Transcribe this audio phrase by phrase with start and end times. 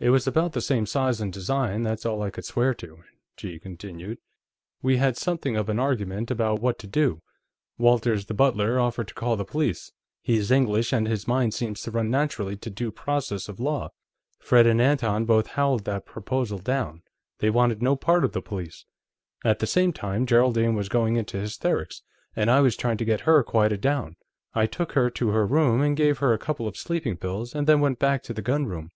[0.00, 2.98] It was about the same size and design; that's all I could swear to."
[3.38, 4.18] She continued:
[4.82, 7.22] "We had something of an argument about what to do.
[7.78, 9.92] Walters, the butler, offered to call the police.
[10.20, 13.90] He's English, and his mind seems to run naturally to due process of law.
[14.40, 17.02] Fred and Anton both howled that proposal down;
[17.38, 18.84] they wanted no part of the police.
[19.44, 22.02] At the same time, Geraldine was going into hysterics,
[22.34, 24.16] and I was trying to get her quieted down.
[24.54, 27.66] I took her to her room and gave her a couple of sleeping pills, and
[27.66, 28.90] then went back to the gunroom.